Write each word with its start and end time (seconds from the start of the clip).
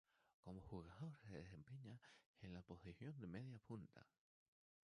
Como 0.41 0.61
jugador 0.63 1.15
se 1.19 1.29
desempeñaba 1.37 2.01
en 2.41 2.55
la 2.55 2.63
posición 2.63 3.19
de 3.19 3.27
mediapunta. 3.27 4.07